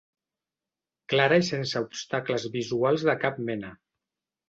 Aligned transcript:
Clara 1.13 1.37
i 1.43 1.47
sense 1.51 1.83
obstacles 1.85 2.51
visuals 2.59 3.09
de 3.11 3.19
cap 3.27 3.43
mena. 3.53 3.75